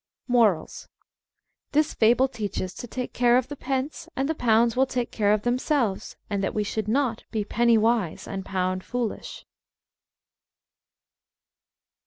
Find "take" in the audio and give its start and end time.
4.87-5.11